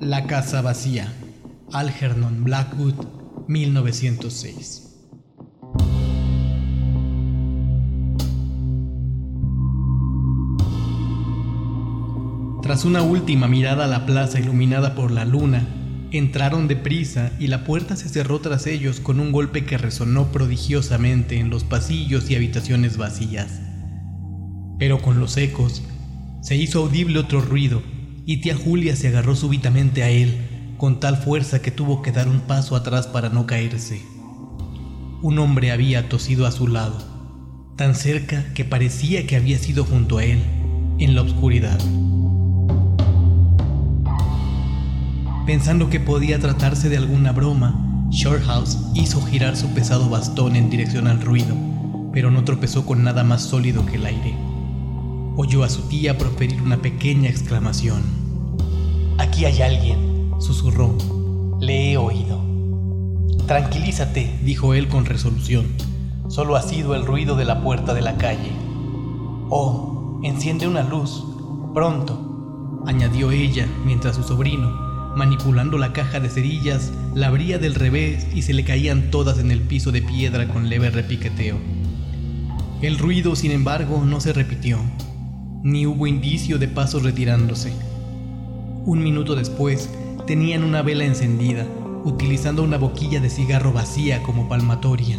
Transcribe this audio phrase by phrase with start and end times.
[0.00, 1.10] La casa vacía.
[1.72, 3.06] Algernon Blackwood,
[3.48, 4.82] 1906.
[12.60, 15.66] Tras una última mirada a la plaza iluminada por la luna,
[16.10, 21.38] entraron deprisa y la puerta se cerró tras ellos con un golpe que resonó prodigiosamente
[21.38, 23.62] en los pasillos y habitaciones vacías.
[24.78, 25.82] Pero con los ecos
[26.42, 27.95] se hizo audible otro ruido
[28.26, 30.36] y tía Julia se agarró súbitamente a él
[30.76, 34.02] con tal fuerza que tuvo que dar un paso atrás para no caerse.
[35.22, 36.98] Un hombre había tosido a su lado,
[37.76, 40.42] tan cerca que parecía que había sido junto a él,
[40.98, 41.78] en la oscuridad.
[45.46, 51.06] Pensando que podía tratarse de alguna broma, Shorthouse hizo girar su pesado bastón en dirección
[51.06, 51.56] al ruido,
[52.12, 54.45] pero no tropezó con nada más sólido que el aire.
[55.38, 58.02] Oyó a su tía proferir una pequeña exclamación.
[59.18, 60.96] Aquí hay alguien, susurró.
[61.60, 62.42] Le he oído.
[63.46, 65.66] Tranquilízate, dijo él con resolución.
[66.28, 68.50] Solo ha sido el ruido de la puerta de la calle.
[69.50, 71.22] Oh, enciende una luz.
[71.74, 74.70] Pronto, añadió ella mientras su sobrino,
[75.16, 79.50] manipulando la caja de cerillas, la abría del revés y se le caían todas en
[79.50, 81.58] el piso de piedra con leve repiqueteo.
[82.80, 84.78] El ruido, sin embargo, no se repitió,
[85.66, 87.72] ni hubo indicio de pasos retirándose.
[88.84, 89.90] Un minuto después,
[90.24, 91.66] tenían una vela encendida,
[92.04, 95.18] utilizando una boquilla de cigarro vacía como palmatoria.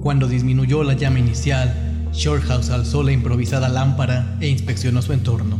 [0.00, 5.58] Cuando disminuyó la llama inicial, Shorthouse alzó la improvisada lámpara e inspeccionó su entorno.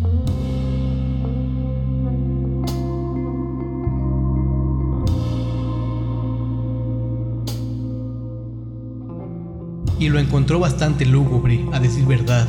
[9.96, 12.46] y lo encontró bastante lúgubre, a decir verdad,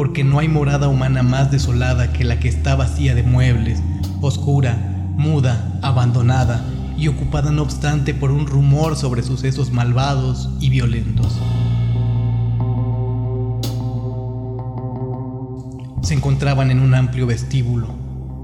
[0.00, 3.82] porque no hay morada humana más desolada que la que está vacía de muebles,
[4.22, 4.74] oscura,
[5.14, 6.64] muda, abandonada
[6.96, 11.38] y ocupada no obstante por un rumor sobre sucesos malvados y violentos.
[16.00, 17.88] Se encontraban en un amplio vestíbulo.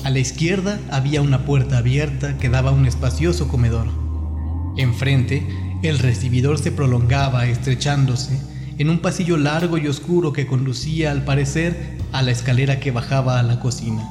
[0.04, 3.86] A la izquierda había una puerta abierta que daba a un espacioso comedor.
[4.76, 5.48] Enfrente
[5.82, 11.98] el recibidor se prolongaba estrechándose en un pasillo largo y oscuro que conducía, al parecer,
[12.12, 14.02] a la escalera que bajaba a la cocina.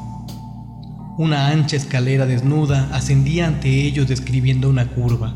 [1.17, 5.33] Una ancha escalera desnuda ascendía ante ellos describiendo una curva.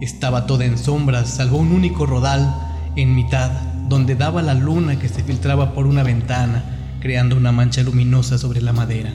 [0.00, 2.52] Estaba toda en sombras, salvo un único rodal
[2.96, 3.50] en mitad,
[3.88, 6.64] donde daba la luna que se filtraba por una ventana,
[7.00, 9.12] creando una mancha luminosa sobre la madera.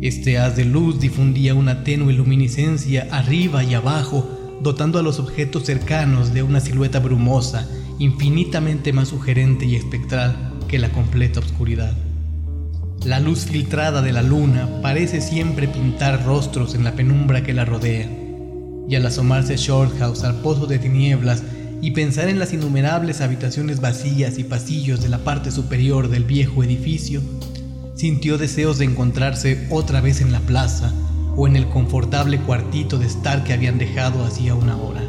[0.00, 4.28] Este haz de luz difundía una tenue luminiscencia arriba y abajo,
[4.62, 7.66] dotando a los objetos cercanos de una silueta brumosa,
[7.98, 11.96] infinitamente más sugerente y espectral que la completa oscuridad.
[13.04, 17.64] La luz filtrada de la luna parece siempre pintar rostros en la penumbra que la
[17.64, 18.08] rodea,
[18.88, 21.42] y al asomarse Shorthouse al pozo de tinieblas
[21.80, 26.64] y pensar en las innumerables habitaciones vacías y pasillos de la parte superior del viejo
[26.64, 27.20] edificio,
[27.94, 30.92] sintió deseos de encontrarse otra vez en la plaza
[31.36, 35.02] o en el confortable cuartito de estar que habían dejado hacía una hora.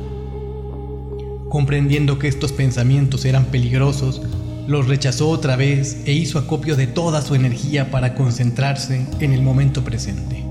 [1.49, 4.21] Comprendiendo que estos pensamientos eran peligrosos,
[4.67, 9.41] los rechazó otra vez e hizo acopio de toda su energía para concentrarse en el
[9.41, 10.45] momento presente.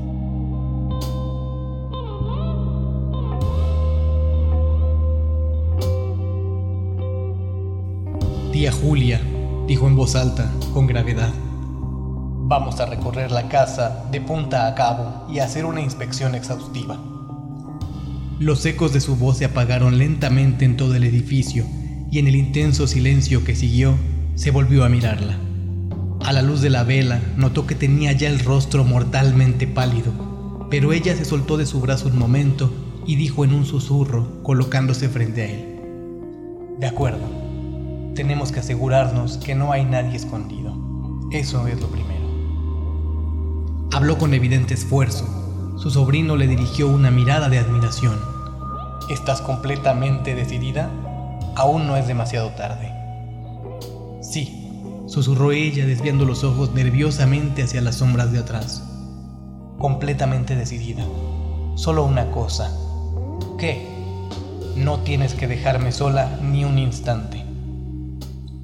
[8.53, 9.20] Tía Julia,
[9.69, 11.32] dijo en voz alta, con gravedad.
[12.50, 16.98] Vamos a recorrer la casa de punta a cabo y hacer una inspección exhaustiva.
[18.41, 21.66] Los ecos de su voz se apagaron lentamente en todo el edificio
[22.09, 23.97] y en el intenso silencio que siguió,
[24.37, 25.37] se volvió a mirarla.
[26.25, 30.93] A la luz de la vela notó que tenía ya el rostro mortalmente pálido, pero
[30.93, 32.72] ella se soltó de su brazo un momento
[33.06, 35.81] y dijo en un susurro, colocándose frente a él.
[36.78, 37.26] De acuerdo,
[38.15, 40.76] tenemos que asegurarnos que no hay nadie escondido.
[41.32, 42.19] Eso es lo primero.
[43.91, 45.47] Habló con evidente esfuerzo.
[45.78, 48.19] Su sobrino le dirigió una mirada de admiración.
[49.10, 50.90] ¿Estás completamente decidida?
[51.54, 52.92] Aún no es demasiado tarde.
[54.20, 54.72] Sí,
[55.06, 58.82] susurró ella desviando los ojos nerviosamente hacia las sombras de atrás.
[59.78, 61.04] Completamente decidida.
[61.76, 62.76] Solo una cosa.
[63.56, 63.86] ¿Qué?
[64.74, 67.44] No tienes que dejarme sola ni un instante.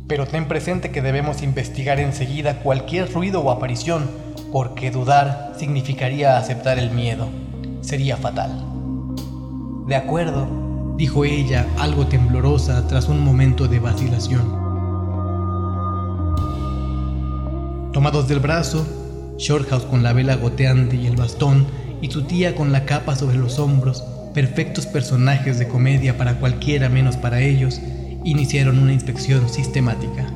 [0.08, 4.10] Pero ten presente que debemos investigar enseguida cualquier ruido o aparición
[4.54, 7.28] porque dudar significaría aceptar el miedo.
[7.80, 8.52] Sería fatal.
[9.88, 14.42] De acuerdo, dijo ella, algo temblorosa tras un momento de vacilación.
[17.92, 18.86] Tomados del brazo,
[19.38, 21.66] Shorthouse con la vela goteante y el bastón
[22.00, 24.04] y su tía con la capa sobre los hombros,
[24.34, 27.80] perfectos personajes de comedia para cualquiera menos para ellos,
[28.22, 30.32] iniciaron una inspección sistemática.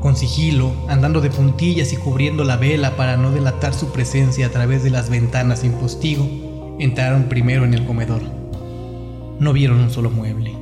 [0.00, 4.50] Con sigilo, andando de puntillas y cubriendo la vela para no delatar su presencia a
[4.50, 6.26] través de las ventanas sin postigo,
[6.78, 8.22] entraron primero en el comedor.
[9.38, 10.54] No vieron un solo mueble.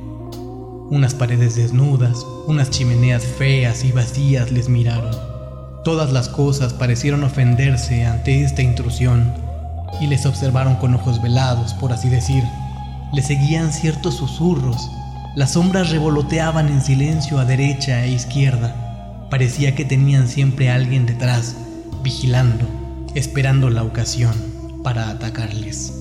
[0.89, 5.15] Unas paredes desnudas, unas chimeneas feas y vacías les miraron.
[5.85, 9.33] Todas las cosas parecieron ofenderse ante esta intrusión
[10.01, 12.43] y les observaron con ojos velados, por así decir.
[13.13, 14.91] Le seguían ciertos susurros.
[15.35, 18.88] Las sombras revoloteaban en silencio a derecha e izquierda.
[19.29, 21.55] Parecía que tenían siempre a alguien detrás,
[22.03, 22.65] vigilando,
[23.15, 24.33] esperando la ocasión
[24.83, 25.93] para atacarles.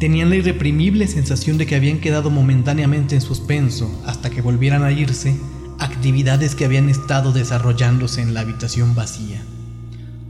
[0.00, 4.92] Tenían la irreprimible sensación de que habían quedado momentáneamente en suspenso hasta que volvieran a
[4.92, 5.36] irse
[5.78, 9.42] actividades que habían estado desarrollándose en la habitación vacía.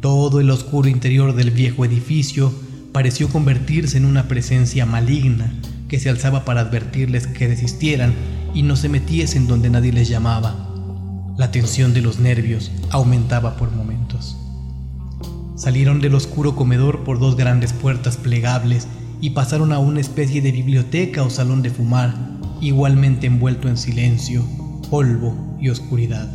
[0.00, 2.52] Todo el oscuro interior del viejo edificio
[2.92, 5.52] pareció convertirse en una presencia maligna
[5.88, 8.14] que se alzaba para advertirles que desistieran
[8.54, 10.69] y no se metiesen donde nadie les llamaba.
[11.36, 14.36] La tensión de los nervios aumentaba por momentos.
[15.56, 18.88] Salieron del oscuro comedor por dos grandes puertas plegables
[19.20, 22.14] y pasaron a una especie de biblioteca o salón de fumar,
[22.60, 24.44] igualmente envuelto en silencio,
[24.90, 26.28] polvo y oscuridad.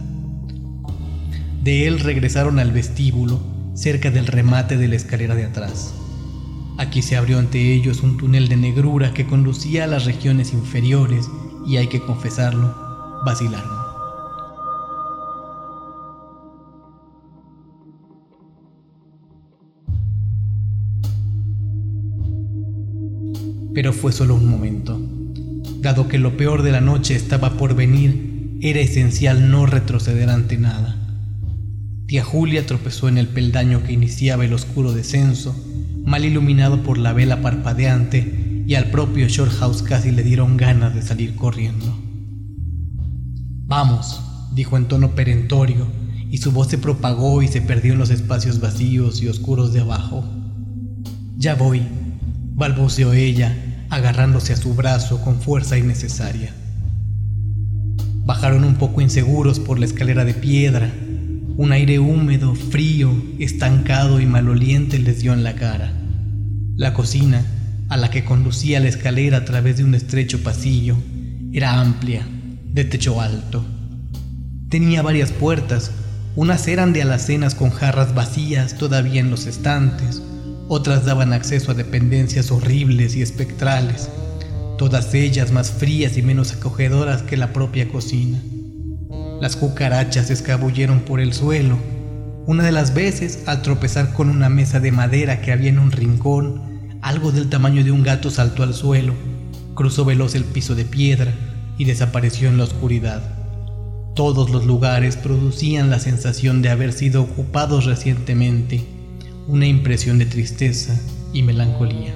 [1.63, 3.39] De él regresaron al vestíbulo,
[3.74, 5.94] cerca del remate de la escalera de atrás.
[6.77, 11.27] Aquí se abrió ante ellos un túnel de negrura que conducía a las regiones inferiores
[11.65, 12.75] y hay que confesarlo,
[13.25, 13.85] vacilaron.
[23.75, 25.00] Pero fue solo un momento.
[25.81, 30.57] Dado que lo peor de la noche estaba por venir, era esencial no retroceder ante
[30.57, 30.95] nada.
[32.07, 35.56] Tía Julia tropezó en el peldaño que iniciaba el oscuro descenso,
[36.06, 41.01] mal iluminado por la vela parpadeante, y al propio Shorthouse casi le dieron ganas de
[41.01, 41.86] salir corriendo.
[43.68, 44.22] Vamos,
[44.54, 45.88] dijo en tono perentorio,
[46.31, 49.81] y su voz se propagó y se perdió en los espacios vacíos y oscuros de
[49.81, 50.24] abajo.
[51.38, 51.81] Ya voy,
[52.56, 53.56] balbuceó ella,
[53.90, 56.52] agarrándose a su brazo con fuerza innecesaria.
[58.26, 60.92] Bajaron un poco inseguros por la escalera de piedra.
[61.58, 65.94] Un aire húmedo, frío, estancado y maloliente les dio en la cara.
[66.76, 67.46] La cocina,
[67.88, 70.98] a la que conducía la escalera a través de un estrecho pasillo,
[71.54, 72.28] era amplia,
[72.74, 73.64] de techo alto.
[74.70, 75.92] Tenía varias puertas,
[76.36, 80.22] unas eran de alacenas con jarras vacías todavía en los estantes,
[80.67, 84.09] otras daban acceso a dependencias horribles y espectrales,
[84.77, 88.41] todas ellas más frías y menos acogedoras que la propia cocina.
[89.39, 91.77] Las cucarachas se escabulleron por el suelo.
[92.47, 95.91] Una de las veces, al tropezar con una mesa de madera que había en un
[95.91, 96.62] rincón,
[97.01, 99.13] algo del tamaño de un gato saltó al suelo,
[99.75, 101.33] cruzó veloz el piso de piedra
[101.77, 103.21] y desapareció en la oscuridad.
[104.15, 108.94] Todos los lugares producían la sensación de haber sido ocupados recientemente
[109.47, 111.00] una impresión de tristeza
[111.31, 112.15] y melancolía.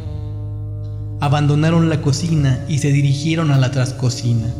[1.21, 4.53] Abandonaron la cocina y se dirigieron a la trascocina.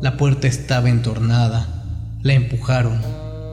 [0.00, 1.84] La puerta estaba entornada,
[2.22, 3.00] la empujaron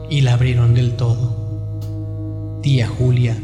[0.08, 2.60] y la abrieron del todo.
[2.62, 3.36] Tía Julia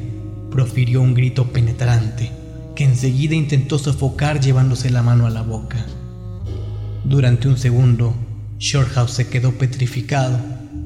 [0.51, 2.31] profirió un grito penetrante
[2.75, 5.85] que enseguida intentó sofocar llevándose la mano a la boca.
[7.05, 8.15] Durante un segundo,
[8.59, 10.39] Shorthouse se quedó petrificado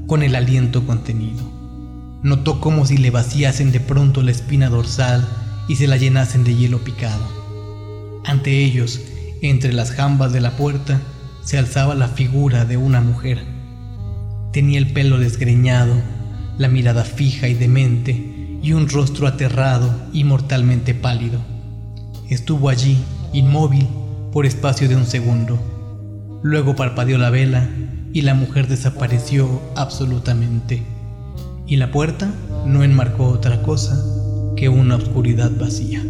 [0.07, 1.64] con el aliento contenido.
[2.25, 5.29] Notó como si le vaciasen de pronto la espina dorsal
[5.69, 7.23] y se la llenasen de hielo picado.
[8.25, 8.99] Ante ellos,
[9.43, 11.03] entre las jambas de la puerta,
[11.43, 13.45] se alzaba la figura de una mujer.
[14.55, 15.93] Tenía el pelo desgreñado,
[16.57, 21.41] la mirada fija y demente, y un rostro aterrado y mortalmente pálido.
[22.31, 22.97] Estuvo allí,
[23.35, 23.87] inmóvil,
[24.33, 26.41] por espacio de un segundo.
[26.43, 27.69] Luego parpadeó la vela
[28.15, 30.94] y la mujer desapareció absolutamente
[31.67, 32.31] y la puerta
[32.67, 33.97] no enmarcó otra cosa
[34.57, 36.03] que una oscuridad vacía.